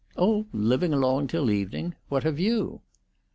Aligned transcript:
"Oh, 0.17 0.47
living 0.51 0.93
along 0.93 1.27
till 1.27 1.51
evening. 1.51 1.93
What 2.09 2.23
have 2.23 2.39
you?" 2.39 2.81